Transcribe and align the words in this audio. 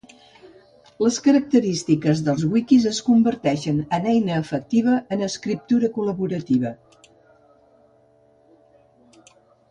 Les 1.07 1.17
característiques 1.25 2.21
dels 2.29 2.45
wikis 2.53 2.87
és 2.91 3.01
converteixen 3.09 3.81
en 3.97 4.07
eina 4.13 4.39
efectiva 4.43 4.95
en 5.17 5.21
escriptura 5.27 5.89
col·laborativa 5.97 6.71